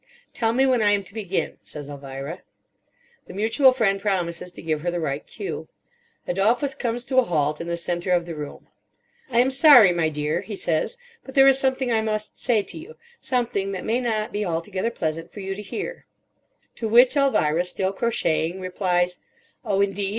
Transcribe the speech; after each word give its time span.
"Tell 0.33 0.51
me 0.51 0.65
when 0.65 0.81
I 0.81 0.93
am 0.93 1.03
to 1.03 1.13
begin," 1.13 1.59
says 1.61 1.87
Elvira. 1.87 2.41
The 3.27 3.35
mutual 3.35 3.71
friend 3.71 4.01
promises 4.01 4.51
to 4.53 4.61
give 4.63 4.81
her 4.81 4.89
the 4.89 4.99
right 4.99 5.23
cue. 5.27 5.67
Adolphus 6.25 6.73
comes 6.73 7.05
to 7.05 7.19
a 7.19 7.23
halt 7.23 7.61
in 7.61 7.67
the 7.67 7.77
centre 7.77 8.09
of 8.11 8.25
the 8.25 8.33
room. 8.33 8.67
"I 9.29 9.37
am 9.37 9.51
sorry, 9.51 9.91
my 9.93 10.09
dear," 10.09 10.41
he 10.41 10.55
says, 10.55 10.97
"but 11.23 11.35
there 11.35 11.47
is 11.47 11.59
something 11.59 11.91
I 11.91 12.01
must 12.01 12.39
say 12.39 12.63
to 12.63 12.79
you—something 12.79 13.73
that 13.73 13.85
may 13.85 14.01
not 14.01 14.31
be 14.31 14.43
altogether 14.43 14.89
pleasant 14.89 15.31
for 15.31 15.39
you 15.39 15.53
to 15.53 15.61
hear." 15.61 16.07
To 16.77 16.87
which 16.87 17.15
Elvira, 17.15 17.63
still 17.63 17.93
crocheting, 17.93 18.59
replies, 18.59 19.19
"Oh, 19.63 19.81
indeed. 19.81 20.09